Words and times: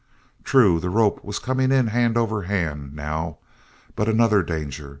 True, 0.43 0.79
the 0.79 0.89
rope 0.89 1.23
was 1.23 1.37
coming 1.37 1.71
in 1.71 1.85
hand 1.85 2.17
over 2.17 2.41
hand, 2.45 2.95
now, 2.95 3.37
but 3.95 4.09
another 4.09 4.41
danger. 4.41 4.89